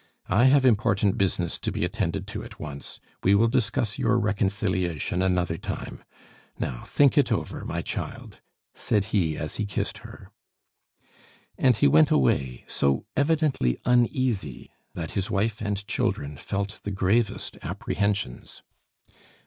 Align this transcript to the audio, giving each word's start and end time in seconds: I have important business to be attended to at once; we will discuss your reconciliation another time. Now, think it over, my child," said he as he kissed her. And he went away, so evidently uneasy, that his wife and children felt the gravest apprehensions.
I 0.29 0.45
have 0.45 0.65
important 0.65 1.15
business 1.15 1.59
to 1.59 1.71
be 1.71 1.85
attended 1.85 2.25
to 2.29 2.43
at 2.43 2.59
once; 2.59 2.99
we 3.23 3.35
will 3.35 3.47
discuss 3.47 3.99
your 3.99 4.17
reconciliation 4.17 5.21
another 5.21 5.59
time. 5.59 6.03
Now, 6.57 6.83
think 6.87 7.19
it 7.19 7.31
over, 7.31 7.63
my 7.65 7.83
child," 7.83 8.39
said 8.73 9.03
he 9.13 9.37
as 9.37 9.57
he 9.57 9.67
kissed 9.67 9.99
her. 9.99 10.31
And 11.55 11.77
he 11.77 11.87
went 11.87 12.09
away, 12.09 12.63
so 12.65 13.05
evidently 13.15 13.79
uneasy, 13.85 14.71
that 14.95 15.11
his 15.11 15.29
wife 15.29 15.61
and 15.61 15.85
children 15.87 16.35
felt 16.35 16.79
the 16.81 16.89
gravest 16.89 17.59
apprehensions. 17.61 18.63